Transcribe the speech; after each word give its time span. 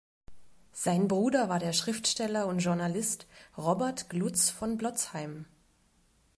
Sein 0.73 1.07
Bruder 1.07 1.47
war 1.47 1.59
der 1.59 1.73
Schriftsteller 1.73 2.47
und 2.47 2.57
Journalist 2.57 3.27
Robert 3.55 4.09
Glutz 4.09 4.49
von 4.49 4.75
Blotzheim. 4.75 5.45